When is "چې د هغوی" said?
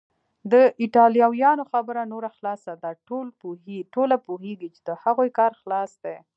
4.75-5.29